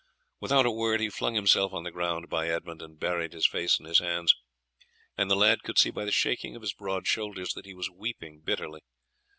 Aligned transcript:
Without 0.39 0.65
a 0.65 0.71
word 0.71 0.99
he 0.99 1.11
flung 1.11 1.35
himself 1.35 1.73
on 1.73 1.83
the 1.83 1.91
ground 1.91 2.27
by 2.27 2.47
Edmund 2.49 2.81
and 2.81 2.99
buried 2.99 3.33
his 3.33 3.45
face 3.45 3.79
in 3.79 3.85
his 3.85 4.01
arms, 4.01 4.33
and 5.15 5.29
the 5.29 5.35
lad 5.35 5.61
could 5.61 5.77
see 5.77 5.91
by 5.91 6.05
the 6.05 6.11
shaking 6.11 6.55
of 6.55 6.63
his 6.63 6.73
broad 6.73 7.05
shoulders 7.05 7.53
that 7.53 7.67
he 7.67 7.75
was 7.75 7.91
weeping 7.91 8.39
bitterly. 8.39 8.81